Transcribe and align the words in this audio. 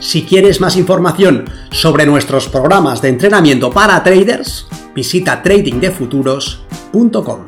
Si 0.00 0.24
quieres 0.24 0.60
más 0.62 0.76
información 0.76 1.44
sobre 1.70 2.06
nuestros 2.06 2.48
programas 2.48 3.02
de 3.02 3.10
entrenamiento 3.10 3.70
para 3.70 4.02
traders, 4.02 4.66
visita 4.94 5.42
tradingdefuturos.com. 5.42 7.40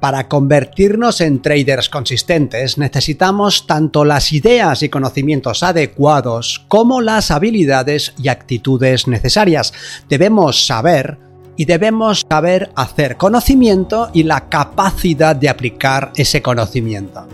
Para 0.00 0.26
convertirnos 0.28 1.20
en 1.20 1.42
traders 1.42 1.90
consistentes 1.90 2.78
necesitamos 2.78 3.66
tanto 3.66 4.06
las 4.06 4.32
ideas 4.32 4.82
y 4.82 4.88
conocimientos 4.88 5.62
adecuados 5.62 6.64
como 6.68 7.02
las 7.02 7.30
habilidades 7.30 8.14
y 8.16 8.28
actitudes 8.28 9.06
necesarias. 9.06 9.74
Debemos 10.08 10.66
saber 10.66 11.18
y 11.56 11.64
debemos 11.64 12.24
saber 12.28 12.70
hacer 12.74 13.16
conocimiento 13.16 14.10
y 14.12 14.24
la 14.24 14.48
capacidad 14.48 15.36
de 15.36 15.48
aplicar 15.48 16.12
ese 16.16 16.42
conocimiento. 16.42 17.26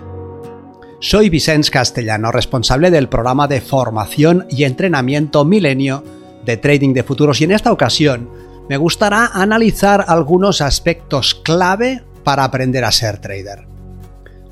Soy 1.01 1.31
Vicens 1.31 1.71
Castellano, 1.71 2.31
responsable 2.31 2.91
del 2.91 3.09
programa 3.09 3.49
de 3.49 3.63
formación 3.63 4.47
y 4.51 4.65
entrenamiento 4.65 5.45
Milenio 5.45 6.05
de 6.45 6.59
Trading 6.59 6.93
de 6.93 7.03
Futuros 7.03 7.41
y 7.41 7.45
en 7.45 7.53
esta 7.53 7.73
ocasión 7.73 8.29
me 8.69 8.77
gustará 8.77 9.31
analizar 9.33 10.05
algunos 10.09 10.61
aspectos 10.61 11.35
clave 11.35 12.05
para 12.23 12.45
aprender 12.45 12.85
a 12.85 12.93
ser 12.93 13.19
trader. 13.19 13.67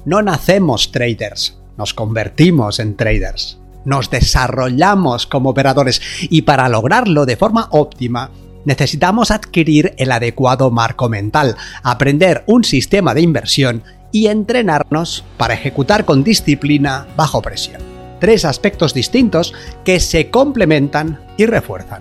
No 0.06 0.22
nacemos 0.22 0.90
traders, 0.90 1.58
nos 1.76 1.92
convertimos 1.92 2.78
en 2.80 2.96
traders, 2.96 3.58
nos 3.84 4.10
desarrollamos 4.10 5.26
como 5.26 5.50
operadores 5.50 6.00
y 6.22 6.42
para 6.42 6.68
lograrlo 6.68 7.26
de 7.26 7.36
forma 7.36 7.68
óptima 7.72 8.30
necesitamos 8.64 9.30
adquirir 9.30 9.94
el 9.96 10.12
adecuado 10.12 10.70
marco 10.70 11.08
mental, 11.08 11.56
aprender 11.82 12.44
un 12.46 12.64
sistema 12.64 13.14
de 13.14 13.22
inversión 13.22 13.82
y 14.12 14.26
entrenarnos 14.26 15.24
para 15.36 15.54
ejecutar 15.54 16.04
con 16.04 16.24
disciplina 16.24 17.06
bajo 17.16 17.42
presión. 17.42 17.80
Tres 18.20 18.44
aspectos 18.44 18.94
distintos 18.94 19.54
que 19.84 20.00
se 20.00 20.30
complementan 20.30 21.20
y 21.36 21.46
refuerzan. 21.46 22.00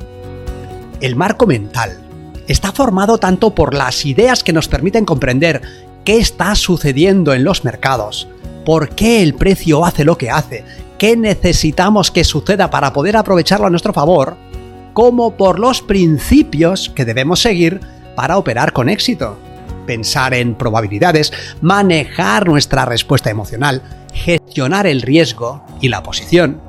El 1.00 1.16
marco 1.16 1.46
mental 1.46 2.00
está 2.48 2.72
formado 2.72 3.18
tanto 3.18 3.54
por 3.54 3.74
las 3.74 4.06
ideas 4.06 4.44
que 4.44 4.54
nos 4.54 4.68
permiten 4.68 5.06
comprender 5.06 5.62
qué 6.06 6.18
está 6.18 6.56
sucediendo 6.56 7.34
en 7.34 7.44
los 7.44 7.64
mercados, 7.64 8.28
por 8.66 8.90
qué 8.90 9.22
el 9.22 9.36
precio 9.36 9.86
hace 9.86 10.06
lo 10.06 10.18
que 10.18 10.30
hace, 10.30 10.64
qué 10.98 11.16
necesitamos 11.16 12.10
que 12.10 12.24
suceda 12.24 12.70
para 12.70 12.94
poder 12.94 13.18
aprovecharlo 13.18 13.68
a 13.68 13.70
nuestro 13.70 13.94
favor, 13.94 14.38
como 14.98 15.38
por 15.38 15.60
los 15.60 15.84
principios 15.84 16.90
que 16.90 17.06
debemos 17.06 17.40
seguir 17.40 17.82
para 18.16 18.36
operar 18.40 18.74
con 18.74 18.90
éxito. 18.90 19.38
Pensar 19.86 20.34
en 20.34 20.56
probabilidades, 20.56 21.32
manejar 21.62 22.48
nuestra 22.48 22.84
respuesta 22.84 23.30
emocional, 23.30 23.84
gestionar 24.12 24.88
el 24.88 25.04
riesgo 25.04 25.64
y 25.82 25.90
la 25.90 26.02
posición. 26.02 26.60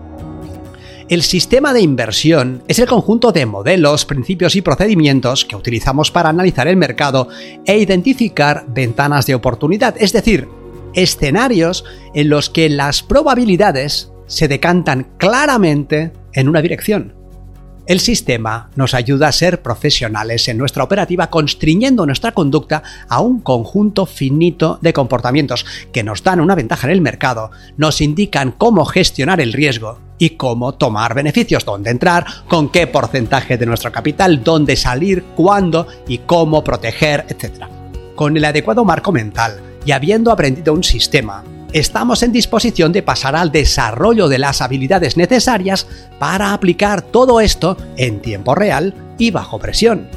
El 1.09 1.23
sistema 1.23 1.73
de 1.73 1.81
inversión 1.81 2.63
es 2.69 2.79
el 2.79 2.87
conjunto 2.87 3.33
de 3.33 3.47
modelos, 3.47 4.05
principios 4.05 4.57
y 4.57 4.61
procedimientos 4.61 5.47
que 5.47 5.57
utilizamos 5.57 6.11
para 6.11 6.29
analizar 6.29 6.69
el 6.69 6.77
mercado 6.77 7.31
e 7.65 7.79
identificar 7.79 8.67
ventanas 8.69 9.25
de 9.25 9.37
oportunidad, 9.37 9.95
es 9.99 10.13
decir, 10.13 10.51
escenarios 10.93 11.83
en 12.13 12.29
los 12.29 12.51
que 12.51 12.69
las 12.69 13.03
probabilidades 13.03 14.13
se 14.27 14.49
decantan 14.49 15.15
claramente 15.17 16.13
en 16.35 16.51
una 16.51 16.61
dirección. 16.61 17.18
El 17.89 18.01
sistema 18.01 18.69
nos 18.77 18.93
ayuda 18.93 19.29
a 19.29 19.33
ser 19.33 19.63
profesionales 19.63 20.47
en 20.49 20.59
nuestra 20.59 20.85
operativa 20.85 21.31
constriñendo 21.31 22.05
nuestra 22.05 22.33
conducta 22.33 22.83
a 23.09 23.23
un 23.23 23.41
conjunto 23.41 24.05
finito 24.05 24.79
de 24.83 24.93
comportamientos 24.93 25.65
que 25.91 26.05
nos 26.05 26.23
dan 26.23 26.41
una 26.41 26.55
ventaja 26.55 26.87
en 26.87 26.93
el 26.93 27.01
mercado, 27.01 27.51
nos 27.79 28.03
indican 28.03 28.53
cómo 28.53 28.85
gestionar 28.85 29.41
el 29.41 29.55
riesgo 29.55 30.01
y 30.19 30.31
cómo 30.37 30.75
tomar 30.75 31.15
beneficios, 31.15 31.65
dónde 31.65 31.89
entrar, 31.89 32.27
con 32.47 32.71
qué 32.71 32.87
porcentaje 32.87 33.57
de 33.57 33.65
nuestro 33.65 33.91
capital, 33.91 34.45
dónde 34.45 34.77
salir, 34.77 35.25
cuándo 35.35 35.87
y 36.07 36.19
cómo 36.19 36.63
proteger, 36.63 37.25
etc. 37.31 37.65
Con 38.15 38.37
el 38.37 38.45
adecuado 38.45 38.85
marco 38.85 39.13
mental 39.13 39.63
y 39.87 39.93
habiendo 39.93 40.31
aprendido 40.31 40.75
un 40.75 40.85
sistema, 40.85 41.43
estamos 41.73 42.23
en 42.23 42.33
disposición 42.33 42.93
de 42.93 43.03
pasar 43.03 43.37
al 43.37 43.53
desarrollo 43.53 44.29
de 44.29 44.39
las 44.39 44.61
habilidades 44.61 45.17
necesarias 45.17 45.87
para 46.19 46.53
aplicar 46.53 47.03
todo 47.03 47.41
esto 47.41 47.77
en 47.97 48.21
tiempo 48.21 48.55
real 48.55 48.95
y 49.19 49.31
bajo 49.31 49.59
presión. 49.59 50.09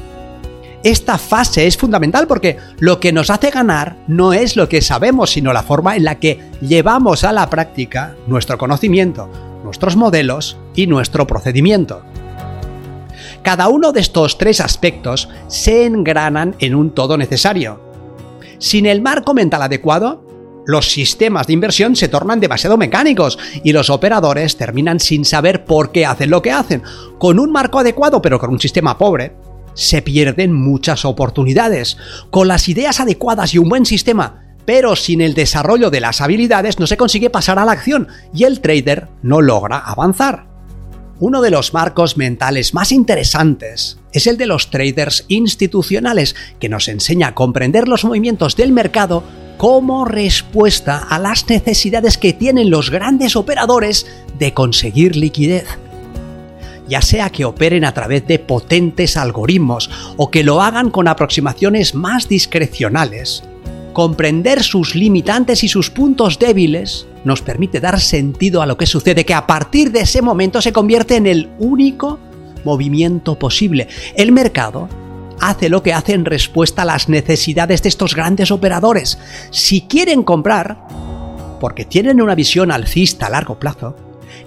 Esta 0.82 1.16
fase 1.16 1.66
es 1.66 1.76
fundamental 1.76 2.26
porque 2.26 2.56
lo 2.80 2.98
que 2.98 3.12
nos 3.12 3.30
hace 3.30 3.50
ganar 3.50 3.96
no 4.08 4.32
es 4.32 4.56
lo 4.56 4.68
que 4.68 4.82
sabemos, 4.82 5.30
sino 5.30 5.52
la 5.52 5.62
forma 5.62 5.94
en 5.94 6.04
la 6.04 6.16
que 6.16 6.40
llevamos 6.60 7.22
a 7.22 7.32
la 7.32 7.48
práctica 7.48 8.16
nuestro 8.26 8.58
conocimiento, 8.58 9.30
nuestros 9.62 9.94
modelos 9.94 10.56
y 10.74 10.88
nuestro 10.88 11.26
procedimiento. 11.26 12.02
Cada 13.42 13.68
uno 13.68 13.92
de 13.92 14.00
estos 14.00 14.38
tres 14.38 14.60
aspectos 14.60 15.28
se 15.46 15.86
engranan 15.86 16.56
en 16.58 16.74
un 16.74 16.90
todo 16.90 17.16
necesario. 17.16 17.80
Sin 18.58 18.86
el 18.86 19.02
marco 19.02 19.34
mental 19.34 19.62
adecuado, 19.62 20.31
los 20.64 20.90
sistemas 20.90 21.46
de 21.46 21.52
inversión 21.54 21.96
se 21.96 22.08
tornan 22.08 22.40
demasiado 22.40 22.76
mecánicos 22.76 23.38
y 23.64 23.72
los 23.72 23.90
operadores 23.90 24.56
terminan 24.56 25.00
sin 25.00 25.24
saber 25.24 25.64
por 25.64 25.92
qué 25.92 26.06
hacen 26.06 26.30
lo 26.30 26.42
que 26.42 26.52
hacen. 26.52 26.82
Con 27.18 27.38
un 27.38 27.50
marco 27.50 27.78
adecuado 27.78 28.22
pero 28.22 28.38
con 28.38 28.50
un 28.50 28.60
sistema 28.60 28.96
pobre, 28.98 29.32
se 29.74 30.02
pierden 30.02 30.52
muchas 30.52 31.04
oportunidades. 31.04 31.96
Con 32.30 32.48
las 32.48 32.68
ideas 32.68 33.00
adecuadas 33.00 33.54
y 33.54 33.58
un 33.58 33.68
buen 33.68 33.86
sistema, 33.86 34.42
pero 34.64 34.96
sin 34.96 35.20
el 35.20 35.34
desarrollo 35.34 35.90
de 35.90 36.00
las 36.00 36.20
habilidades 36.20 36.78
no 36.78 36.86
se 36.86 36.96
consigue 36.96 37.30
pasar 37.30 37.58
a 37.58 37.64
la 37.64 37.72
acción 37.72 38.08
y 38.34 38.44
el 38.44 38.60
trader 38.60 39.08
no 39.22 39.40
logra 39.40 39.78
avanzar. 39.78 40.46
Uno 41.18 41.40
de 41.40 41.50
los 41.50 41.72
marcos 41.72 42.16
mentales 42.16 42.74
más 42.74 42.90
interesantes 42.90 43.98
es 44.12 44.26
el 44.26 44.36
de 44.36 44.46
los 44.46 44.70
traders 44.70 45.24
institucionales, 45.28 46.34
que 46.58 46.68
nos 46.68 46.88
enseña 46.88 47.28
a 47.28 47.34
comprender 47.34 47.86
los 47.86 48.04
movimientos 48.04 48.56
del 48.56 48.72
mercado 48.72 49.22
como 49.62 50.04
respuesta 50.04 50.98
a 50.98 51.20
las 51.20 51.48
necesidades 51.48 52.18
que 52.18 52.32
tienen 52.32 52.68
los 52.68 52.90
grandes 52.90 53.36
operadores 53.36 54.08
de 54.36 54.52
conseguir 54.52 55.14
liquidez. 55.14 55.78
Ya 56.88 57.00
sea 57.00 57.30
que 57.30 57.44
operen 57.44 57.84
a 57.84 57.94
través 57.94 58.26
de 58.26 58.40
potentes 58.40 59.16
algoritmos 59.16 59.88
o 60.16 60.32
que 60.32 60.42
lo 60.42 60.62
hagan 60.62 60.90
con 60.90 61.06
aproximaciones 61.06 61.94
más 61.94 62.28
discrecionales, 62.28 63.44
comprender 63.92 64.64
sus 64.64 64.96
limitantes 64.96 65.62
y 65.62 65.68
sus 65.68 65.90
puntos 65.90 66.40
débiles 66.40 67.06
nos 67.24 67.40
permite 67.40 67.78
dar 67.78 68.00
sentido 68.00 68.62
a 68.62 68.66
lo 68.66 68.76
que 68.76 68.86
sucede, 68.86 69.24
que 69.24 69.34
a 69.34 69.46
partir 69.46 69.92
de 69.92 70.00
ese 70.00 70.22
momento 70.22 70.60
se 70.60 70.72
convierte 70.72 71.14
en 71.14 71.28
el 71.28 71.48
único 71.60 72.18
movimiento 72.64 73.38
posible. 73.38 73.86
El 74.16 74.32
mercado 74.32 74.88
hace 75.40 75.68
lo 75.68 75.82
que 75.82 75.92
hace 75.92 76.14
en 76.14 76.24
respuesta 76.24 76.82
a 76.82 76.86
las 76.86 77.08
necesidades 77.08 77.82
de 77.82 77.88
estos 77.88 78.14
grandes 78.14 78.50
operadores. 78.50 79.18
Si 79.50 79.82
quieren 79.82 80.22
comprar, 80.22 80.86
porque 81.60 81.84
tienen 81.84 82.20
una 82.20 82.34
visión 82.34 82.70
alcista 82.70 83.26
a 83.26 83.30
largo 83.30 83.58
plazo, 83.58 83.96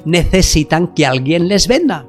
necesitan 0.05 0.93
que 0.93 1.05
alguien 1.05 1.47
les 1.47 1.67
venda. 1.67 2.05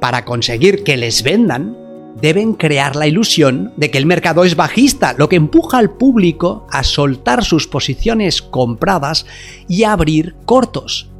Para 0.00 0.24
conseguir 0.24 0.84
que 0.84 0.96
les 0.96 1.22
vendan, 1.22 1.76
deben 2.20 2.54
crear 2.54 2.96
la 2.96 3.06
ilusión 3.06 3.72
de 3.76 3.90
que 3.90 3.98
el 3.98 4.06
mercado 4.06 4.44
es 4.44 4.56
bajista, 4.56 5.14
lo 5.16 5.28
que 5.28 5.36
empuja 5.36 5.78
al 5.78 5.90
público 5.90 6.66
a 6.70 6.84
soltar 6.84 7.44
sus 7.44 7.66
posiciones 7.66 8.42
compradas 8.42 9.26
y 9.68 9.84
abrir 9.84 10.34
cortos, 10.44 11.10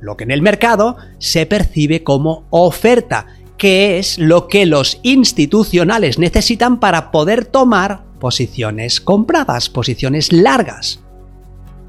lo 0.00 0.16
que 0.16 0.24
en 0.24 0.30
el 0.30 0.42
mercado 0.42 0.96
se 1.18 1.46
percibe 1.46 2.02
como 2.02 2.44
oferta, 2.50 3.26
que 3.58 3.98
es 3.98 4.18
lo 4.18 4.48
que 4.48 4.64
los 4.64 5.00
institucionales 5.02 6.18
necesitan 6.18 6.80
para 6.80 7.10
poder 7.10 7.44
tomar 7.44 8.04
posiciones 8.20 9.00
compradas, 9.00 9.68
posiciones 9.68 10.32
largas. 10.32 11.00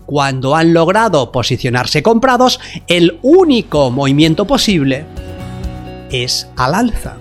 Cuando 0.06 0.56
han 0.56 0.74
logrado 0.74 1.32
posicionarse 1.32 2.02
comprados, 2.02 2.60
el 2.88 3.20
único 3.22 3.92
movimiento 3.92 4.46
posible 4.46 5.06
es 6.10 6.50
al 6.58 6.74
alza. 6.74 7.18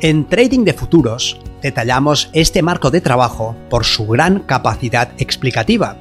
En 0.00 0.26
trading 0.26 0.64
de 0.64 0.72
futuros 0.72 1.38
detallamos 1.60 2.30
este 2.32 2.62
marco 2.62 2.90
de 2.90 3.02
trabajo 3.02 3.54
por 3.68 3.84
su 3.84 4.06
gran 4.06 4.40
capacidad 4.40 5.10
explicativa. 5.18 5.98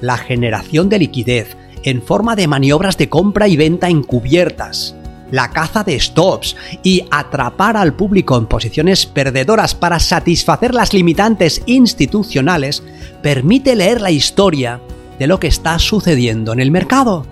La 0.00 0.16
generación 0.16 0.88
de 0.88 0.98
liquidez 0.98 1.56
en 1.82 2.00
forma 2.00 2.36
de 2.36 2.48
maniobras 2.48 2.96
de 2.96 3.10
compra 3.10 3.46
y 3.46 3.56
venta 3.58 3.90
encubiertas, 3.90 4.96
la 5.34 5.50
caza 5.50 5.82
de 5.82 5.98
stops 5.98 6.54
y 6.84 7.04
atrapar 7.10 7.76
al 7.76 7.94
público 7.94 8.38
en 8.38 8.46
posiciones 8.46 9.04
perdedoras 9.04 9.74
para 9.74 9.98
satisfacer 9.98 10.72
las 10.72 10.92
limitantes 10.92 11.60
institucionales 11.66 12.84
permite 13.20 13.74
leer 13.74 14.00
la 14.00 14.12
historia 14.12 14.80
de 15.18 15.26
lo 15.26 15.40
que 15.40 15.48
está 15.48 15.80
sucediendo 15.80 16.52
en 16.52 16.60
el 16.60 16.70
mercado. 16.70 17.26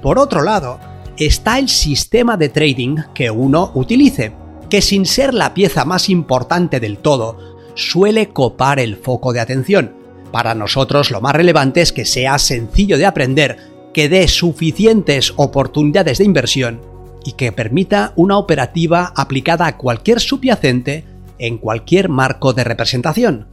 Por 0.00 0.18
otro 0.18 0.42
lado, 0.42 0.80
está 1.18 1.58
el 1.58 1.68
sistema 1.68 2.38
de 2.38 2.48
trading 2.48 2.96
que 3.12 3.30
uno 3.30 3.72
utilice, 3.74 4.32
que 4.70 4.80
sin 4.80 5.04
ser 5.04 5.34
la 5.34 5.52
pieza 5.52 5.84
más 5.84 6.08
importante 6.08 6.80
del 6.80 6.96
todo, 6.96 7.58
suele 7.74 8.30
copar 8.30 8.78
el 8.78 8.96
foco 8.96 9.34
de 9.34 9.40
atención. 9.40 9.92
Para 10.32 10.54
nosotros 10.54 11.10
lo 11.10 11.20
más 11.20 11.34
relevante 11.34 11.82
es 11.82 11.92
que 11.92 12.06
sea 12.06 12.38
sencillo 12.38 12.96
de 12.96 13.04
aprender, 13.04 13.58
que 13.92 14.08
dé 14.08 14.28
suficientes 14.28 15.34
oportunidades 15.36 16.16
de 16.16 16.24
inversión 16.24 16.97
y 17.24 17.32
que 17.32 17.52
permita 17.52 18.12
una 18.16 18.38
operativa 18.38 19.12
aplicada 19.16 19.66
a 19.66 19.76
cualquier 19.76 20.20
subyacente 20.20 21.04
en 21.38 21.58
cualquier 21.58 22.08
marco 22.08 22.52
de 22.52 22.64
representación. 22.64 23.46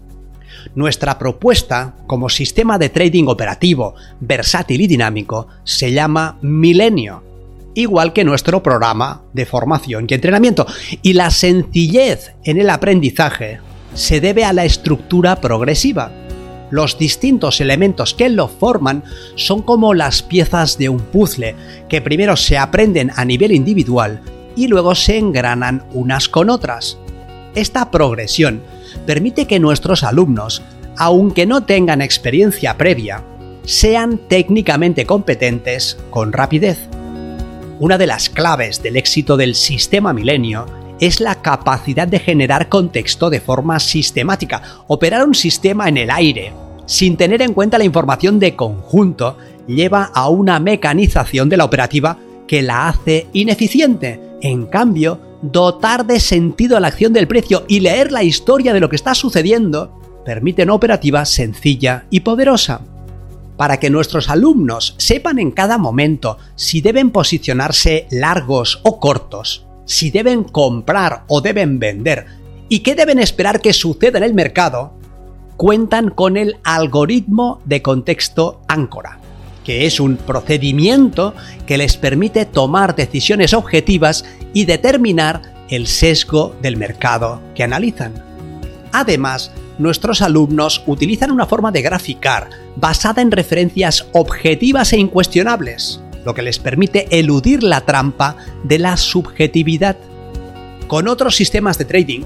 Nuestra 0.74 1.20
propuesta 1.20 1.96
como 2.08 2.30
sistema 2.30 2.78
de 2.78 2.90
trading 2.90 3.28
operativo, 3.28 3.96
versátil 4.20 4.82
y 4.82 4.88
dinámico 4.88 5.48
se 5.64 5.92
llama 5.92 6.38
Milenio, 6.42 7.24
igual 7.76 8.14
que 8.14 8.24
nuestro 8.24 8.64
programa 8.64 9.22
de 9.34 9.46
formación 9.46 10.08
y 10.10 10.14
entrenamiento. 10.16 10.66
Y 11.02 11.14
la 11.14 11.30
sencillez 11.30 12.34
en 12.44 12.60
el 12.60 12.70
aprendizaje 12.70 13.60
se 13.94 14.20
debe 14.20 14.44
a 14.44 14.54
la 14.54 14.66
estructura 14.66 15.40
progresiva. 15.40 16.25
Los 16.75 16.98
distintos 16.98 17.62
elementos 17.62 18.13
que 18.13 18.27
lo 18.27 18.50
forman 18.50 19.06
son 19.36 19.62
como 19.62 19.94
las 19.94 20.22
piezas 20.22 20.77
de 20.77 20.89
un 20.89 21.00
puzzle, 21.00 21.56
que 21.88 22.01
primero 22.01 22.36
se 22.36 22.57
aprenden 22.57 23.13
a 23.16 23.24
nivel 23.24 23.54
individual 23.54 24.22
y 24.57 24.68
luego 24.68 24.94
se 24.94 25.18
engranan 25.18 25.86
unas 25.94 26.27
con 26.27 26.50
otras. 26.50 26.98
Esta 27.56 27.92
progresión 27.92 28.62
permite 29.06 29.48
que 29.48 29.57
nuestros 29.57 30.04
alumnos, 30.04 30.63
aunque 30.98 31.45
no 31.45 31.63
tengan 31.63 32.01
experiencia 32.01 32.75
previa, 32.75 33.24
sean 33.63 34.18
técnicamente 34.28 35.06
competentes 35.06 35.98
con 36.10 36.33
rapidez. 36.33 36.89
Una 37.80 37.98
de 37.98 38.07
las 38.07 38.28
claves 38.30 38.83
del 38.83 38.98
éxito 38.98 39.38
del 39.38 39.56
sistema 39.56 40.12
milenio 40.12 40.66
es 41.00 41.21
la 41.21 41.42
capacidad 41.42 42.06
de 42.06 42.19
generar 42.19 42.68
contexto 42.68 43.30
de 43.30 43.39
forma 43.39 43.80
sistemática, 43.80 44.62
operar 44.88 45.25
un 45.25 45.36
sistema 45.36 45.88
en 45.88 45.95
el 45.95 46.10
aire, 46.10 46.51
sin 46.86 47.18
tener 47.18 47.42
en 47.42 47.54
cuenta 47.54 47.78
la 47.78 47.84
información 47.84 48.40
de 48.40 48.56
conjunto, 48.56 49.38
lleva 49.68 50.12
a 50.14 50.30
una 50.30 50.60
mecanización 50.60 51.50
de 51.50 51.58
la 51.58 51.66
operativa 51.66 52.18
que 52.48 52.62
la 52.62 52.88
hace 52.88 53.28
ineficiente. 53.34 54.20
En 54.42 54.66
cambio, 54.66 55.20
dotar 55.42 56.06
de 56.06 56.20
sentido 56.20 56.78
a 56.78 56.80
la 56.80 56.88
acción 56.88 57.14
del 57.14 57.28
precio 57.28 57.66
y 57.68 57.80
leer 57.80 58.12
la 58.12 58.24
historia 58.24 58.74
de 58.74 58.80
lo 58.80 58.90
que 58.90 58.96
está 58.96 59.16
sucediendo 59.16 60.00
permite 60.26 60.64
una 60.64 60.74
operativa 60.74 61.24
sencilla 61.26 62.06
y 62.10 62.22
poderosa 62.22 62.82
para 63.58 63.80
que 63.80 63.90
nuestros 63.90 64.30
alumnos 64.30 64.96
sepan 64.98 65.40
en 65.40 65.52
cada 65.52 65.78
momento 65.78 66.38
si 66.56 66.81
deben 66.81 67.12
posicionarse 67.12 68.08
largos 68.12 68.81
o 68.84 69.00
cortos, 69.00 69.66
si 69.86 70.12
deben 70.12 70.44
comprar 70.44 71.24
o 71.28 71.42
deben 71.42 71.80
vender 71.80 72.26
y 72.68 72.80
qué 72.80 72.96
deben 72.96 73.20
esperar 73.20 73.62
que 73.62 73.72
suceda 73.72 74.18
en 74.18 74.24
el 74.24 74.34
mercado, 74.34 74.94
cuentan 75.57 76.10
con 76.10 76.38
el 76.38 76.57
algoritmo 76.63 77.62
de 77.66 77.81
contexto 77.81 78.62
áncora, 78.68 79.19
que 79.63 79.86
es 79.86 80.00
un 80.00 80.18
procedimiento 80.18 81.34
que 81.66 81.78
les 81.78 81.98
permite 81.98 82.46
tomar 82.46 82.96
decisiones 82.96 83.54
objetivas 83.54 84.25
y 84.54 84.66
determinar 84.66 85.42
el 85.69 85.88
sesgo 85.88 86.56
del 86.62 86.78
mercado 86.78 87.42
que 87.56 87.63
analizan. 87.63 88.13
Además, 88.92 89.52
nuestros 89.78 90.22
alumnos 90.22 90.84
utilizan 90.86 91.31
una 91.31 91.46
forma 91.46 91.72
de 91.72 91.81
graficar 91.81 92.50
basada 92.75 93.22
en 93.22 93.31
referencias 93.31 94.07
objetivas 94.13 94.94
e 94.94 94.98
incuestionables, 94.98 96.02
lo 96.24 96.34
que 96.34 96.42
les 96.42 96.60
permite 96.60 97.07
eludir 97.18 97.63
la 97.63 97.81
trampa 97.81 98.38
de 98.63 98.80
la 98.80 98.98
subjetividad. 98.98 99.98
Con 100.88 101.07
otros 101.07 101.36
sistemas 101.36 101.78
de 101.78 101.86
trading, 101.86 102.22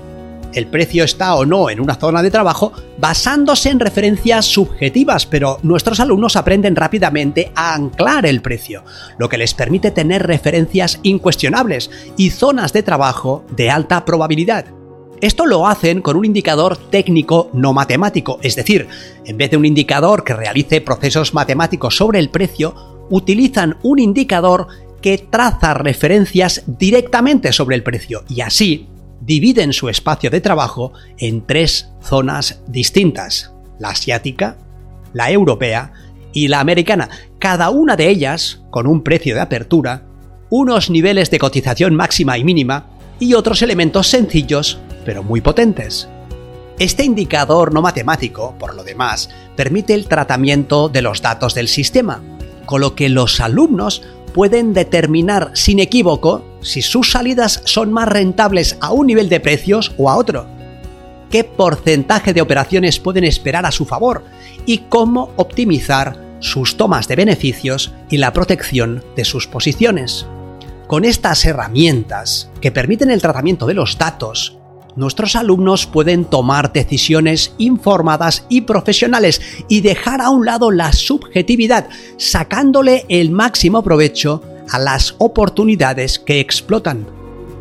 el 0.54 0.68
precio 0.68 1.04
está 1.04 1.36
o 1.36 1.46
no 1.46 1.70
en 1.70 1.80
una 1.80 1.96
zona 1.96 2.22
de 2.22 2.32
trabajo 2.32 2.74
basándose 2.98 3.70
en 3.70 3.80
referencias 3.80 4.46
subjetivas, 4.46 5.26
pero 5.26 5.60
nuestros 5.64 6.00
alumnos 6.00 6.36
aprenden 6.36 6.76
rápidamente 6.76 7.52
a 7.56 7.74
anclar 7.74 8.26
el 8.26 8.42
precio, 8.42 8.84
lo 9.18 9.30
que 9.30 9.38
les 9.38 9.54
permite 9.54 9.92
tener 9.92 10.26
referencias 10.26 11.00
incuestionables 11.04 11.90
y 12.18 12.32
zonas 12.32 12.74
de 12.74 12.84
trabajo 12.84 13.46
de 13.56 13.70
alta 13.70 14.06
probabilidad. 14.06 14.66
Esto 15.22 15.46
lo 15.46 15.68
hacen 15.68 16.02
con 16.02 16.16
un 16.16 16.24
indicador 16.24 16.78
técnico 16.78 17.50
no 17.54 17.74
matemático, 17.74 18.40
es 18.42 18.56
decir, 18.56 18.88
en 19.26 19.38
vez 19.38 19.52
de 19.52 19.58
un 19.58 19.66
indicador 19.66 20.24
que 20.24 20.34
realice 20.34 20.80
procesos 20.80 21.34
matemáticos 21.34 21.98
sobre 21.98 22.20
el 22.20 22.30
precio, 22.30 23.08
utilizan 23.10 23.78
un 23.84 24.00
indicador 24.00 24.68
que 25.02 25.18
traza 25.18 25.74
referencias 25.74 26.64
directamente 26.68 27.52
sobre 27.52 27.76
el 27.76 27.84
precio 27.84 28.24
y 28.30 28.42
así 28.42 28.88
dividen 29.22 29.74
su 29.74 29.90
espacio 29.90 30.30
de 30.30 30.42
trabajo 30.42 30.94
en 31.18 31.46
tres 31.46 31.90
zonas 32.02 32.62
distintas, 32.68 33.54
la 33.80 33.90
asiática, 33.90 34.58
la 35.14 35.32
europea 35.32 35.94
y 36.34 36.48
la 36.48 36.60
americana, 36.60 37.10
cada 37.40 37.70
una 37.70 37.96
de 37.96 38.10
ellas 38.10 38.62
con 38.70 38.88
un 38.88 39.04
precio 39.04 39.36
de 39.36 39.42
apertura, 39.42 40.04
unos 40.50 40.90
niveles 40.90 41.32
de 41.32 41.40
cotización 41.40 41.96
máxima 41.96 42.38
y 42.38 42.44
mínima 42.44 42.88
y 43.20 43.34
otros 43.34 43.62
elementos 43.62 44.08
sencillos 44.08 44.80
pero 45.06 45.24
muy 45.24 45.42
potentes. 45.42 46.08
Este 46.78 47.04
indicador 47.04 47.74
no 47.74 47.82
matemático, 47.82 48.56
por 48.58 48.76
lo 48.76 48.84
demás, 48.84 49.30
permite 49.56 49.94
el 49.94 50.08
tratamiento 50.08 50.88
de 50.88 51.02
los 51.02 51.22
datos 51.22 51.54
del 51.54 51.68
sistema, 51.68 52.22
con 52.66 52.82
lo 52.82 52.96
que 52.96 53.10
los 53.10 53.40
alumnos 53.42 54.04
pueden 54.34 54.74
determinar 54.74 55.52
sin 55.56 55.80
equívoco 55.80 56.46
si 56.62 56.82
sus 56.82 57.12
salidas 57.12 57.62
son 57.66 57.92
más 57.92 58.08
rentables 58.08 58.78
a 58.82 58.92
un 58.92 59.08
nivel 59.08 59.30
de 59.30 59.40
precios 59.40 59.94
o 59.98 60.10
a 60.10 60.16
otro, 60.16 60.48
qué 61.30 61.44
porcentaje 61.44 62.34
de 62.34 62.42
operaciones 62.42 63.00
pueden 63.00 63.24
esperar 63.24 63.66
a 63.66 63.72
su 63.72 63.86
favor 63.86 64.24
y 64.66 64.80
cómo 64.90 65.32
optimizar 65.36 66.30
sus 66.40 66.78
tomas 66.78 67.08
de 67.08 67.16
beneficios 67.16 67.94
y 68.10 68.18
la 68.18 68.34
protección 68.34 69.04
de 69.16 69.26
sus 69.26 69.48
posiciones. 69.48 70.26
Con 70.88 71.06
estas 71.06 71.46
herramientas, 71.46 72.50
que 72.62 72.72
permiten 72.72 73.12
el 73.12 73.22
tratamiento 73.22 73.68
de 73.68 73.76
los 73.76 73.98
datos, 73.98 74.58
nuestros 74.96 75.36
alumnos 75.36 75.86
pueden 75.86 76.26
tomar 76.26 76.74
decisiones 76.74 77.54
informadas 77.58 78.46
y 78.50 78.62
profesionales 78.62 79.42
y 79.68 79.82
dejar 79.82 80.20
a 80.22 80.30
un 80.30 80.46
lado 80.46 80.72
la 80.72 80.92
subjetividad, 80.92 81.88
sacándole 82.18 83.06
el 83.08 83.30
máximo 83.30 83.84
provecho 83.84 84.44
a 84.70 84.80
las 84.80 85.16
oportunidades 85.18 86.20
que 86.20 86.40
explotan. 86.40 87.08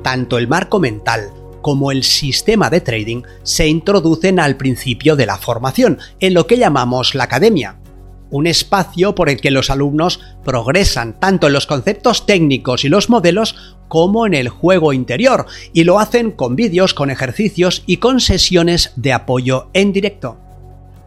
Tanto 0.03 0.39
el 0.39 0.49
marco 0.49 0.79
mental 0.79 1.31
como 1.63 1.91
el 1.91 2.05
sistema 2.05 2.71
de 2.71 2.81
trading 2.81 3.23
se 3.43 3.67
introducen 3.69 4.41
al 4.41 4.57
principio 4.57 5.17
de 5.17 5.27
la 5.27 5.37
formación, 5.37 5.99
en 6.21 6.35
lo 6.35 6.47
que 6.47 6.57
llamamos 6.57 7.15
la 7.15 7.25
academia, 7.25 7.77
un 8.31 8.47
espacio 8.47 9.15
por 9.15 9.29
el 9.29 9.41
que 9.41 9.51
los 9.51 9.71
alumnos 9.71 10.21
progresan 10.45 11.19
tanto 11.19 11.47
en 11.47 11.53
los 11.53 11.67
conceptos 11.67 12.27
técnicos 12.27 12.85
y 12.85 12.89
los 12.89 13.09
modelos 13.09 13.77
como 13.89 14.27
en 14.27 14.35
el 14.35 14.49
juego 14.49 14.93
interior, 14.93 15.47
y 15.73 15.85
lo 15.85 15.99
hacen 15.99 16.31
con 16.31 16.57
vídeos, 16.57 16.95
con 16.95 17.11
ejercicios 17.11 17.83
y 17.87 17.99
con 17.99 18.21
sesiones 18.21 18.93
de 18.97 19.13
apoyo 19.13 19.71
en 19.73 19.93
directo. 19.93 20.39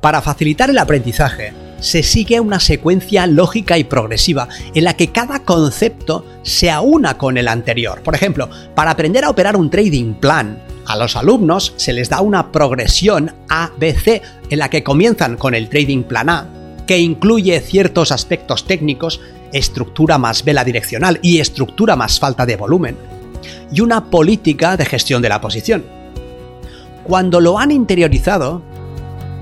Para 0.02 0.22
facilitar 0.22 0.72
el 0.72 0.80
aprendizaje, 0.80 1.54
se 1.82 2.04
sigue 2.04 2.40
una 2.40 2.62
secuencia 2.62 3.28
lógica 3.28 3.78
y 3.78 3.84
progresiva 3.84 4.48
en 4.74 4.86
la 4.86 4.96
que 4.96 5.10
cada 5.10 5.44
concepto 5.44 6.26
se 6.44 6.72
aúna 6.72 7.18
con 7.18 7.38
el 7.38 7.50
anterior. 7.50 8.02
Por 8.04 8.16
ejemplo, 8.16 8.50
para 8.74 8.92
aprender 8.92 9.26
a 9.26 9.30
operar 9.30 9.58
un 9.58 9.70
trading 9.70 10.14
plan, 10.14 10.64
a 10.86 10.96
los 10.96 11.16
alumnos 11.16 11.74
se 11.76 11.94
les 11.94 12.10
da 12.10 12.22
una 12.22 12.52
progresión 12.52 13.34
ABC 13.50 14.22
en 14.50 14.60
la 14.60 14.70
que 14.70 14.84
comienzan 14.84 15.38
con 15.38 15.54
el 15.54 15.70
trading 15.70 16.04
plan 16.04 16.30
A, 16.30 16.48
que 16.88 17.00
incluye 17.00 17.60
ciertos 17.60 18.12
aspectos 18.12 18.66
técnicos, 18.66 19.20
estructura 19.52 20.18
más 20.18 20.44
vela 20.44 20.64
direccional 20.64 21.20
y 21.22 21.40
estructura 21.40 21.96
más 21.96 22.20
falta 22.20 22.46
de 22.46 22.56
volumen, 22.56 22.98
y 23.72 23.82
una 23.82 24.06
política 24.06 24.78
de 24.78 24.86
gestión 24.86 25.22
de 25.22 25.30
la 25.30 25.42
posición. 25.42 25.84
Cuando 27.04 27.42
lo 27.42 27.58
han 27.60 27.72
interiorizado, 27.72 28.62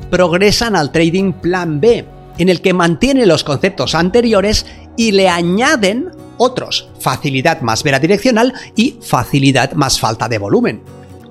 progresan 0.10 0.76
al 0.76 0.92
trading 0.92 1.34
plan 1.34 1.80
B, 1.80 2.06
en 2.40 2.50
el 2.50 2.62
que 2.62 2.74
mantienen 2.74 3.28
los 3.28 3.44
conceptos 3.44 3.94
anteriores 3.94 4.66
y 4.98 5.12
le 5.12 5.30
añaden 5.30 6.10
otros, 6.38 6.90
facilidad 7.00 7.62
más 7.62 7.84
vela 7.84 8.00
direccional 8.00 8.54
y 8.76 8.98
facilidad 9.02 9.74
más 9.74 10.00
falta 10.00 10.28
de 10.28 10.40
volumen. 10.40 10.82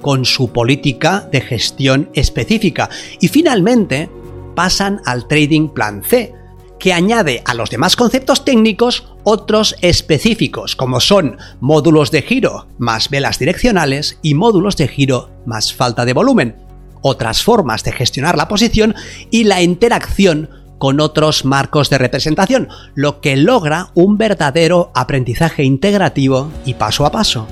con 0.00 0.24
su 0.24 0.52
política 0.52 1.28
de 1.32 1.40
gestión 1.40 2.08
específica. 2.14 2.88
Y 3.20 3.26
finalmente 3.26 4.08
pasan 4.54 5.00
al 5.04 5.26
Trading 5.26 5.70
Plan 5.70 6.04
C, 6.04 6.32
que 6.78 6.92
añade 6.92 7.42
a 7.44 7.54
los 7.54 7.70
demás 7.70 7.96
conceptos 7.96 8.44
técnicos 8.44 9.12
otros 9.24 9.74
específicos, 9.82 10.76
como 10.76 11.00
son 11.00 11.38
módulos 11.60 12.10
de 12.10 12.22
giro 12.22 12.68
más 12.78 13.10
velas 13.10 13.38
direccionales 13.38 14.18
y 14.22 14.34
módulos 14.34 14.76
de 14.76 14.88
giro 14.88 15.30
más 15.44 15.74
falta 15.74 16.04
de 16.04 16.12
volumen, 16.12 16.56
otras 17.02 17.42
formas 17.42 17.82
de 17.84 17.92
gestionar 17.92 18.36
la 18.36 18.48
posición 18.48 18.94
y 19.30 19.44
la 19.44 19.62
interacción 19.62 20.48
con 20.78 21.00
otros 21.00 21.44
marcos 21.44 21.90
de 21.90 21.98
representación, 21.98 22.68
lo 22.94 23.20
que 23.20 23.36
logra 23.36 23.90
un 23.94 24.16
verdadero 24.16 24.90
aprendizaje 24.94 25.64
integrativo 25.64 26.50
y 26.64 26.74
paso 26.74 27.04
a 27.04 27.12
paso. 27.12 27.46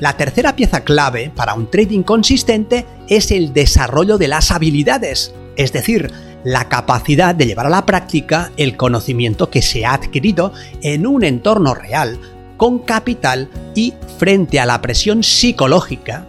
La 0.00 0.16
tercera 0.16 0.54
pieza 0.54 0.84
clave 0.84 1.32
para 1.34 1.54
un 1.54 1.70
trading 1.70 2.02
consistente 2.02 2.86
es 3.08 3.32
el 3.32 3.52
desarrollo 3.52 4.16
de 4.16 4.28
las 4.28 4.52
habilidades, 4.52 5.34
es 5.56 5.72
decir, 5.72 6.12
la 6.44 6.68
capacidad 6.68 7.34
de 7.34 7.46
llevar 7.46 7.66
a 7.66 7.70
la 7.70 7.84
práctica 7.84 8.52
el 8.56 8.76
conocimiento 8.76 9.50
que 9.50 9.60
se 9.60 9.84
ha 9.84 9.94
adquirido 9.94 10.52
en 10.82 11.06
un 11.06 11.24
entorno 11.24 11.74
real, 11.74 12.18
con 12.56 12.78
capital 12.78 13.48
y 13.74 13.94
frente 14.18 14.60
a 14.60 14.66
la 14.66 14.80
presión 14.80 15.24
psicológica, 15.24 16.26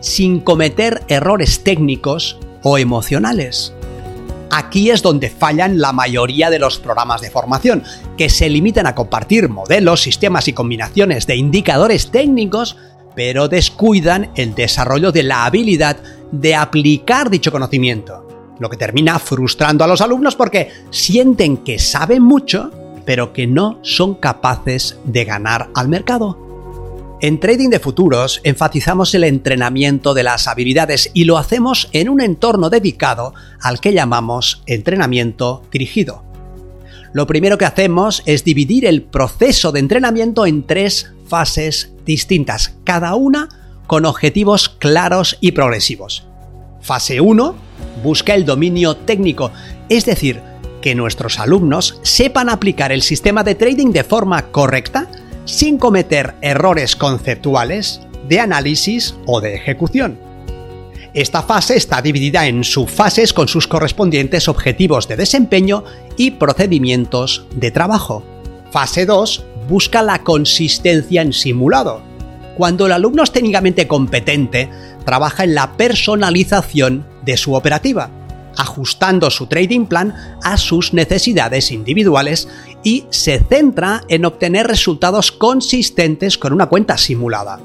sin 0.00 0.40
cometer 0.40 1.02
errores 1.08 1.62
técnicos 1.62 2.38
o 2.62 2.76
emocionales. 2.76 3.72
Aquí 4.54 4.90
es 4.90 5.00
donde 5.00 5.30
fallan 5.30 5.80
la 5.80 5.94
mayoría 5.94 6.50
de 6.50 6.58
los 6.58 6.78
programas 6.78 7.22
de 7.22 7.30
formación, 7.30 7.84
que 8.18 8.28
se 8.28 8.50
limitan 8.50 8.86
a 8.86 8.94
compartir 8.94 9.48
modelos, 9.48 10.02
sistemas 10.02 10.46
y 10.46 10.52
combinaciones 10.52 11.26
de 11.26 11.36
indicadores 11.36 12.10
técnicos, 12.10 12.76
pero 13.14 13.48
descuidan 13.48 14.30
el 14.34 14.54
desarrollo 14.54 15.10
de 15.10 15.22
la 15.22 15.46
habilidad 15.46 15.96
de 16.32 16.54
aplicar 16.54 17.30
dicho 17.30 17.50
conocimiento, 17.50 18.54
lo 18.58 18.68
que 18.68 18.76
termina 18.76 19.18
frustrando 19.18 19.84
a 19.84 19.86
los 19.86 20.02
alumnos 20.02 20.36
porque 20.36 20.70
sienten 20.90 21.56
que 21.56 21.78
saben 21.78 22.22
mucho, 22.22 22.70
pero 23.06 23.32
que 23.32 23.46
no 23.46 23.78
son 23.80 24.16
capaces 24.16 24.98
de 25.04 25.24
ganar 25.24 25.70
al 25.74 25.88
mercado. 25.88 26.51
En 27.22 27.38
Trading 27.38 27.68
de 27.68 27.78
Futuros 27.78 28.40
enfatizamos 28.42 29.14
el 29.14 29.22
entrenamiento 29.22 30.12
de 30.12 30.24
las 30.24 30.48
habilidades 30.48 31.08
y 31.14 31.22
lo 31.22 31.38
hacemos 31.38 31.88
en 31.92 32.08
un 32.08 32.20
entorno 32.20 32.68
dedicado 32.68 33.32
al 33.60 33.78
que 33.78 33.92
llamamos 33.92 34.64
entrenamiento 34.66 35.62
dirigido. 35.70 36.24
Lo 37.12 37.28
primero 37.28 37.58
que 37.58 37.64
hacemos 37.64 38.24
es 38.26 38.42
dividir 38.42 38.86
el 38.86 39.02
proceso 39.02 39.70
de 39.70 39.78
entrenamiento 39.78 40.46
en 40.46 40.66
tres 40.66 41.12
fases 41.28 41.92
distintas, 42.04 42.74
cada 42.82 43.14
una 43.14 43.48
con 43.86 44.04
objetivos 44.04 44.68
claros 44.68 45.38
y 45.40 45.52
progresivos. 45.52 46.26
Fase 46.80 47.20
1 47.20 47.54
busca 48.02 48.34
el 48.34 48.44
dominio 48.44 48.96
técnico, 48.96 49.52
es 49.88 50.06
decir, 50.06 50.40
que 50.80 50.96
nuestros 50.96 51.38
alumnos 51.38 52.00
sepan 52.02 52.48
aplicar 52.48 52.90
el 52.90 53.02
sistema 53.02 53.44
de 53.44 53.54
trading 53.54 53.92
de 53.92 54.02
forma 54.02 54.50
correcta 54.50 55.08
sin 55.44 55.78
cometer 55.78 56.34
errores 56.40 56.96
conceptuales, 56.96 58.00
de 58.28 58.40
análisis 58.40 59.14
o 59.26 59.40
de 59.40 59.54
ejecución. 59.54 60.18
Esta 61.14 61.42
fase 61.42 61.76
está 61.76 62.00
dividida 62.00 62.46
en 62.46 62.64
subfases 62.64 63.32
con 63.32 63.48
sus 63.48 63.68
correspondientes 63.68 64.48
objetivos 64.48 65.08
de 65.08 65.16
desempeño 65.16 65.84
y 66.16 66.32
procedimientos 66.32 67.46
de 67.54 67.70
trabajo. 67.70 68.24
Fase 68.70 69.04
2 69.04 69.44
busca 69.68 70.02
la 70.02 70.22
consistencia 70.22 71.20
en 71.20 71.32
simulado. 71.32 72.00
Cuando 72.56 72.86
el 72.86 72.92
alumno 72.92 73.22
es 73.22 73.32
técnicamente 73.32 73.86
competente, 73.86 74.70
trabaja 75.04 75.44
en 75.44 75.54
la 75.54 75.76
personalización 75.76 77.06
de 77.24 77.36
su 77.36 77.54
operativa 77.54 78.10
ajustando 78.56 79.30
su 79.30 79.46
trading 79.46 79.86
plan 79.86 80.14
a 80.42 80.56
sus 80.56 80.92
necesidades 80.92 81.70
individuales 81.70 82.48
y 82.82 83.04
se 83.10 83.38
centra 83.38 84.02
en 84.08 84.24
obtener 84.24 84.66
resultados 84.66 85.32
consistentes 85.32 86.38
con 86.38 86.52
una 86.52 86.66
cuenta 86.66 86.98
simulada. 86.98 87.60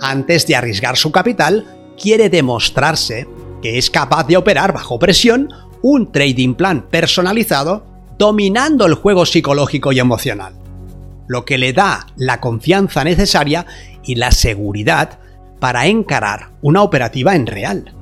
Antes 0.00 0.46
de 0.46 0.56
arriesgar 0.56 0.96
su 0.96 1.10
capital, 1.10 1.66
quiere 2.00 2.30
demostrarse 2.30 3.26
que 3.62 3.78
es 3.78 3.90
capaz 3.90 4.26
de 4.26 4.36
operar 4.36 4.72
bajo 4.72 4.98
presión 4.98 5.48
un 5.82 6.12
trading 6.12 6.54
plan 6.54 6.86
personalizado 6.88 7.84
dominando 8.18 8.86
el 8.86 8.94
juego 8.94 9.26
psicológico 9.26 9.92
y 9.92 10.00
emocional, 10.00 10.54
lo 11.26 11.44
que 11.44 11.58
le 11.58 11.72
da 11.72 12.06
la 12.16 12.40
confianza 12.40 13.04
necesaria 13.04 13.66
y 14.04 14.16
la 14.16 14.32
seguridad 14.32 15.18
para 15.60 15.86
encarar 15.86 16.50
una 16.62 16.82
operativa 16.82 17.34
en 17.34 17.46
real 17.46 17.97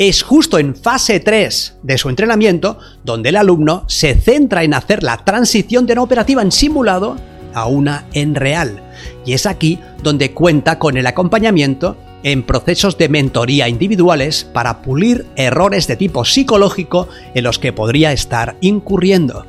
es 0.00 0.22
justo 0.22 0.58
en 0.58 0.74
fase 0.74 1.20
3 1.20 1.80
de 1.82 1.98
su 1.98 2.08
entrenamiento 2.08 2.78
donde 3.04 3.28
el 3.28 3.36
alumno 3.36 3.84
se 3.86 4.14
centra 4.14 4.64
en 4.64 4.72
hacer 4.72 5.02
la 5.02 5.18
transición 5.18 5.84
de 5.84 5.92
una 5.92 6.02
operativa 6.02 6.40
en 6.40 6.50
simulado 6.50 7.16
a 7.52 7.66
una 7.66 8.06
en 8.14 8.34
real. 8.34 8.82
Y 9.26 9.34
es 9.34 9.44
aquí 9.44 9.78
donde 10.02 10.32
cuenta 10.32 10.78
con 10.78 10.96
el 10.96 11.06
acompañamiento 11.06 11.98
en 12.22 12.44
procesos 12.44 12.96
de 12.96 13.10
mentoría 13.10 13.68
individuales 13.68 14.44
para 14.50 14.80
pulir 14.80 15.26
errores 15.36 15.86
de 15.86 15.96
tipo 15.96 16.24
psicológico 16.24 17.06
en 17.34 17.44
los 17.44 17.58
que 17.58 17.74
podría 17.74 18.10
estar 18.12 18.56
incurriendo. 18.62 19.44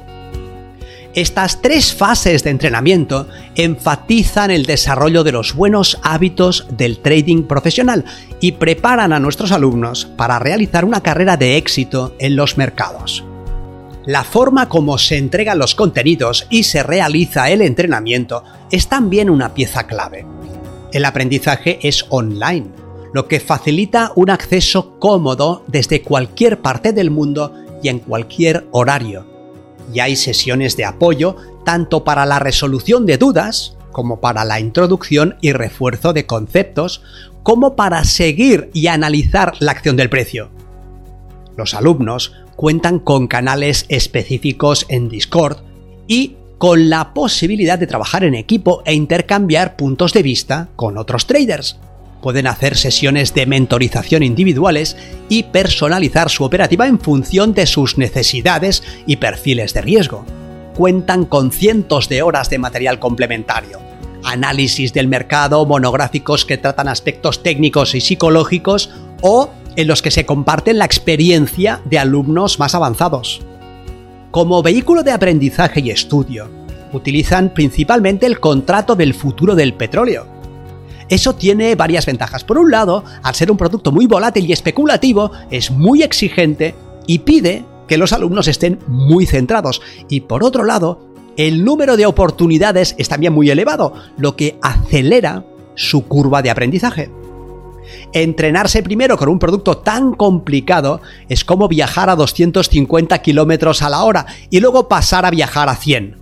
Estas 1.13 1.61
tres 1.61 1.93
fases 1.93 2.45
de 2.45 2.51
entrenamiento 2.51 3.27
enfatizan 3.55 4.49
el 4.49 4.65
desarrollo 4.65 5.25
de 5.25 5.33
los 5.33 5.53
buenos 5.53 5.99
hábitos 6.03 6.67
del 6.71 6.99
trading 6.99 7.43
profesional 7.43 8.05
y 8.39 8.53
preparan 8.53 9.11
a 9.11 9.19
nuestros 9.19 9.51
alumnos 9.51 10.05
para 10.05 10.39
realizar 10.39 10.85
una 10.85 11.01
carrera 11.01 11.35
de 11.35 11.57
éxito 11.57 12.15
en 12.19 12.37
los 12.37 12.57
mercados. 12.57 13.25
La 14.05 14.23
forma 14.23 14.69
como 14.69 14.97
se 14.97 15.17
entregan 15.17 15.59
los 15.59 15.75
contenidos 15.75 16.47
y 16.49 16.63
se 16.63 16.81
realiza 16.81 17.49
el 17.49 17.61
entrenamiento 17.61 18.45
es 18.71 18.87
también 18.87 19.29
una 19.29 19.53
pieza 19.53 19.87
clave. 19.87 20.25
El 20.93 21.03
aprendizaje 21.03 21.77
es 21.83 22.05
online, 22.07 22.67
lo 23.13 23.27
que 23.27 23.41
facilita 23.41 24.13
un 24.15 24.29
acceso 24.29 24.97
cómodo 24.97 25.65
desde 25.67 26.03
cualquier 26.03 26.61
parte 26.61 26.93
del 26.93 27.11
mundo 27.11 27.53
y 27.83 27.89
en 27.89 27.99
cualquier 27.99 28.65
horario 28.71 29.30
y 29.93 29.99
hay 29.99 30.15
sesiones 30.15 30.77
de 30.77 30.85
apoyo 30.85 31.35
tanto 31.65 32.03
para 32.03 32.25
la 32.25 32.39
resolución 32.39 33.05
de 33.05 33.17
dudas, 33.17 33.77
como 33.91 34.21
para 34.21 34.45
la 34.45 34.59
introducción 34.59 35.35
y 35.41 35.51
refuerzo 35.53 36.13
de 36.13 36.25
conceptos, 36.25 37.03
como 37.43 37.75
para 37.75 38.03
seguir 38.03 38.69
y 38.73 38.87
analizar 38.87 39.53
la 39.59 39.71
acción 39.71 39.97
del 39.97 40.09
precio. 40.09 40.49
Los 41.57 41.73
alumnos 41.73 42.33
cuentan 42.55 42.99
con 42.99 43.27
canales 43.27 43.85
específicos 43.89 44.85
en 44.89 45.09
Discord 45.09 45.57
y 46.07 46.35
con 46.57 46.89
la 46.89 47.13
posibilidad 47.13 47.79
de 47.79 47.87
trabajar 47.87 48.23
en 48.23 48.35
equipo 48.35 48.83
e 48.85 48.93
intercambiar 48.93 49.75
puntos 49.75 50.13
de 50.13 50.21
vista 50.21 50.69
con 50.75 50.97
otros 50.97 51.25
traders 51.25 51.79
pueden 52.21 52.47
hacer 52.47 52.77
sesiones 52.77 53.33
de 53.33 53.45
mentorización 53.45 54.23
individuales 54.23 54.95
y 55.27 55.43
personalizar 55.43 56.29
su 56.29 56.43
operativa 56.43 56.87
en 56.87 56.99
función 56.99 57.53
de 57.53 57.65
sus 57.65 57.97
necesidades 57.97 58.83
y 59.05 59.17
perfiles 59.17 59.73
de 59.73 59.81
riesgo. 59.81 60.25
Cuentan 60.75 61.25
con 61.25 61.51
cientos 61.51 62.07
de 62.07 62.21
horas 62.21 62.49
de 62.49 62.59
material 62.59 62.99
complementario, 62.99 63.79
análisis 64.23 64.93
del 64.93 65.07
mercado, 65.07 65.65
monográficos 65.65 66.45
que 66.45 66.57
tratan 66.57 66.87
aspectos 66.87 67.43
técnicos 67.43 67.95
y 67.95 68.01
psicológicos 68.01 68.91
o 69.21 69.49
en 69.75 69.87
los 69.87 70.01
que 70.01 70.11
se 70.11 70.25
comparten 70.25 70.77
la 70.77 70.85
experiencia 70.85 71.81
de 71.85 71.99
alumnos 71.99 72.59
más 72.59 72.75
avanzados. 72.75 73.41
Como 74.31 74.61
vehículo 74.63 75.03
de 75.03 75.11
aprendizaje 75.11 75.81
y 75.81 75.89
estudio, 75.91 76.49
utilizan 76.93 77.53
principalmente 77.53 78.25
el 78.25 78.39
contrato 78.39 78.95
del 78.95 79.13
futuro 79.13 79.55
del 79.55 79.73
petróleo, 79.73 80.40
eso 81.11 81.35
tiene 81.35 81.75
varias 81.75 82.05
ventajas. 82.05 82.45
Por 82.45 82.57
un 82.57 82.71
lado, 82.71 83.03
al 83.21 83.35
ser 83.35 83.51
un 83.51 83.57
producto 83.57 83.91
muy 83.91 84.07
volátil 84.07 84.45
y 84.45 84.53
especulativo, 84.53 85.31
es 85.49 85.69
muy 85.69 86.03
exigente 86.03 86.73
y 87.05 87.19
pide 87.19 87.65
que 87.89 87.97
los 87.97 88.13
alumnos 88.13 88.47
estén 88.47 88.79
muy 88.87 89.25
centrados. 89.25 89.81
Y 90.07 90.21
por 90.21 90.41
otro 90.41 90.63
lado, 90.63 91.05
el 91.35 91.65
número 91.65 91.97
de 91.97 92.05
oportunidades 92.05 92.95
es 92.97 93.09
también 93.09 93.33
muy 93.33 93.49
elevado, 93.49 93.93
lo 94.17 94.37
que 94.37 94.57
acelera 94.61 95.43
su 95.75 96.05
curva 96.05 96.41
de 96.41 96.49
aprendizaje. 96.49 97.11
Entrenarse 98.13 98.81
primero 98.81 99.17
con 99.17 99.27
un 99.27 99.37
producto 99.37 99.79
tan 99.79 100.13
complicado 100.13 101.01
es 101.27 101.43
como 101.43 101.67
viajar 101.67 102.09
a 102.09 102.15
250 102.15 103.21
km 103.21 103.83
a 103.83 103.89
la 103.89 104.03
hora 104.05 104.27
y 104.49 104.61
luego 104.61 104.87
pasar 104.87 105.25
a 105.25 105.29
viajar 105.29 105.67
a 105.67 105.75
100. 105.75 106.15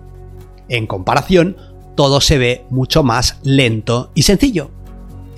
En 0.67 0.87
comparación, 0.87 1.57
todo 1.95 2.21
se 2.21 2.39
ve 2.39 2.65
mucho 2.71 3.03
más 3.03 3.39
lento 3.43 4.09
y 4.15 4.23
sencillo. 4.23 4.78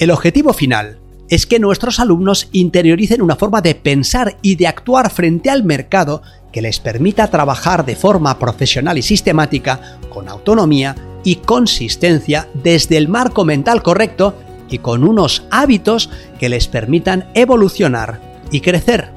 El 0.01 0.10
objetivo 0.10 0.51
final 0.51 0.98
es 1.29 1.46
que 1.46 1.60
nuestros 1.60 2.00
alumnos 2.00 2.50
interioricen 2.53 3.22
una 3.22 3.36
forma 3.36 3.62
de 3.62 3.75
pensar 3.75 4.36
y 4.41 4.55
de 4.55 4.65
actuar 4.65 5.12
frente 5.12 5.51
al 5.51 5.63
mercado 5.63 6.24
que 6.51 6.63
les 6.63 6.79
permita 6.79 7.29
trabajar 7.29 7.86
de 7.86 7.96
forma 7.96 8.39
profesional 8.39 8.98
y 8.98 9.03
sistemática, 9.03 10.00
con 10.10 10.27
autonomía 10.27 10.96
y 11.24 11.36
consistencia 11.36 12.48
desde 12.63 12.98
el 12.98 13.10
marco 13.10 13.46
mental 13.46 13.84
correcto 13.84 14.34
y 14.72 14.79
con 14.79 15.03
unos 15.03 15.43
hábitos 15.51 16.10
que 16.39 16.50
les 16.50 16.67
permitan 16.67 17.29
evolucionar 17.36 18.20
y 18.50 18.62
crecer. 18.62 19.12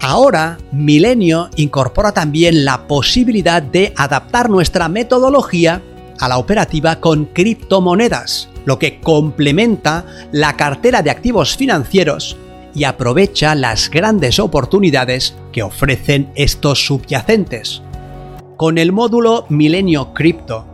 Ahora, 0.00 0.58
Milenio 0.72 1.50
incorpora 1.54 2.10
también 2.10 2.64
la 2.64 2.88
posibilidad 2.88 3.62
de 3.62 3.92
adaptar 3.96 4.50
nuestra 4.50 4.88
metodología 4.88 5.82
a 6.18 6.28
la 6.28 6.38
operativa 6.38 6.96
con 6.96 7.26
criptomonedas, 7.26 8.48
lo 8.66 8.78
que 8.78 9.00
complementa 9.00 10.04
la 10.32 10.56
cartera 10.56 11.00
de 11.00 11.10
activos 11.10 11.56
financieros 11.56 12.36
y 12.74 12.84
aprovecha 12.84 13.54
las 13.54 13.88
grandes 13.88 14.38
oportunidades 14.38 15.34
que 15.50 15.62
ofrecen 15.62 16.30
estos 16.34 16.84
subyacentes. 16.84 17.80
Con 18.58 18.76
el 18.76 18.92
módulo 18.92 19.46
Milenio 19.48 20.12
Crypto, 20.12 20.66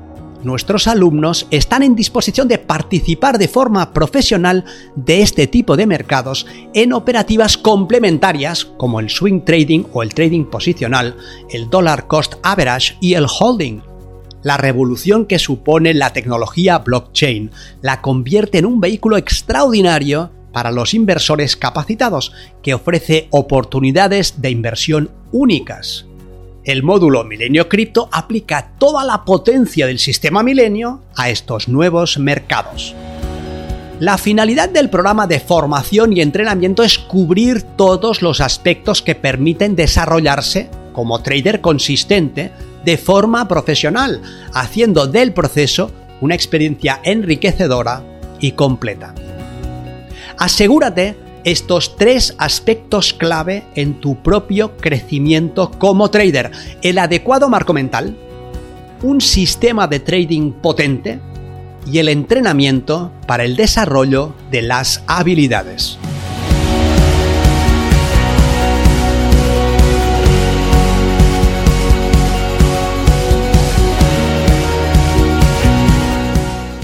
nuestros 0.42 0.88
alumnos 0.88 1.46
están 1.50 1.84
en 1.84 1.94
disposición 1.94 2.49
de 2.49 2.58
participar 2.58 3.38
de 3.38 3.46
forma 3.46 3.92
profesional 3.92 4.64
de 4.96 5.22
este 5.22 5.46
tipo 5.46 5.76
de 5.76 5.87
mercados 5.87 6.46
en 6.75 6.92
operativas 6.92 7.56
complementarias 7.56 8.64
como 8.64 8.99
el 8.99 9.08
swing 9.08 9.42
trading 9.42 9.84
o 9.92 10.02
el 10.02 10.14
trading 10.14 10.44
posicional, 10.44 11.16
el 11.50 11.70
dollar 11.70 12.08
cost 12.08 12.34
average 12.42 12.96
y 13.00 13.14
el 13.14 13.26
holding. 13.26 13.91
La 14.42 14.56
revolución 14.56 15.26
que 15.26 15.38
supone 15.38 15.94
la 15.94 16.12
tecnología 16.12 16.78
blockchain 16.78 17.50
la 17.80 18.00
convierte 18.00 18.58
en 18.58 18.66
un 18.66 18.80
vehículo 18.80 19.16
extraordinario 19.16 20.30
para 20.52 20.70
los 20.70 20.94
inversores 20.94 21.56
capacitados, 21.56 22.32
que 22.62 22.75
ofrece 22.75 23.28
oportunidades 23.30 24.42
de 24.42 24.50
inversión 24.50 25.11
únicas. 25.32 26.06
El 26.64 26.82
módulo 26.82 27.25
Milenio 27.25 27.68
Cripto 27.68 28.08
aplica 28.12 28.72
toda 28.78 29.04
la 29.04 29.25
potencia 29.25 29.87
del 29.87 29.99
sistema 29.99 30.42
Milenio 30.42 31.00
a 31.16 31.30
estos 31.30 31.68
nuevos 31.68 32.18
mercados. 32.18 32.94
La 33.99 34.18
finalidad 34.18 34.68
del 34.68 34.90
programa 34.90 35.26
de 35.26 35.40
formación 35.40 36.12
y 36.12 36.20
entrenamiento 36.20 36.82
es 36.82 36.99
cubrir 36.99 37.62
todos 37.62 38.22
los 38.22 38.40
aspectos 38.40 39.02
que 39.02 39.14
permiten 39.14 39.76
desarrollarse 39.76 40.68
como 40.92 41.22
trader 41.22 41.61
consistente 41.61 42.52
de 42.84 42.96
forma 42.96 43.48
profesional, 43.48 44.20
haciendo 44.52 45.06
del 45.06 45.32
proceso 45.32 45.90
una 46.20 46.34
experiencia 46.34 47.00
enriquecedora 47.04 48.02
y 48.40 48.52
completa. 48.52 49.14
Asegúrate 50.38 51.16
estos 51.44 51.96
tres 51.96 52.34
aspectos 52.38 53.12
clave 53.12 53.64
en 53.74 54.00
tu 54.00 54.22
propio 54.22 54.76
crecimiento 54.76 55.70
como 55.70 56.10
trader. 56.10 56.52
El 56.82 56.98
adecuado 56.98 57.48
marco 57.48 57.72
mental, 57.72 58.16
un 59.02 59.20
sistema 59.20 59.88
de 59.88 60.00
trading 60.00 60.52
potente 60.52 61.20
y 61.90 61.98
el 61.98 62.08
entrenamiento 62.08 63.10
para 63.26 63.44
el 63.44 63.56
desarrollo 63.56 64.34
de 64.50 64.62
las 64.62 65.02
habilidades. 65.06 65.98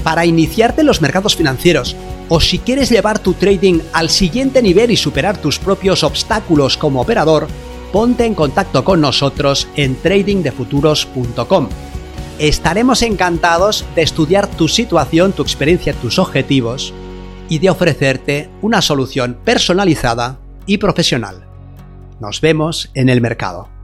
Para 0.09 0.25
iniciarte 0.25 0.81
en 0.81 0.87
los 0.87 1.03
mercados 1.03 1.35
financieros, 1.35 1.95
o 2.29 2.39
si 2.39 2.57
quieres 2.57 2.89
llevar 2.89 3.19
tu 3.19 3.35
trading 3.35 3.79
al 3.93 4.09
siguiente 4.09 4.59
nivel 4.63 4.89
y 4.89 4.97
superar 4.97 5.37
tus 5.37 5.59
propios 5.59 6.03
obstáculos 6.03 6.77
como 6.77 6.99
operador, 6.99 7.47
ponte 7.93 8.25
en 8.25 8.33
contacto 8.33 8.83
con 8.83 9.01
nosotros 9.01 9.67
en 9.75 9.95
tradingdefuturos.com. 10.01 11.69
Estaremos 12.39 13.03
encantados 13.03 13.85
de 13.95 14.01
estudiar 14.01 14.47
tu 14.47 14.67
situación, 14.67 15.31
tu 15.31 15.43
experiencia, 15.43 15.93
tus 15.93 16.17
objetivos 16.17 16.91
y 17.47 17.59
de 17.59 17.69
ofrecerte 17.69 18.49
una 18.63 18.81
solución 18.81 19.37
personalizada 19.45 20.39
y 20.65 20.79
profesional. 20.79 21.45
Nos 22.19 22.41
vemos 22.41 22.89
en 22.95 23.09
el 23.09 23.21
mercado. 23.21 23.78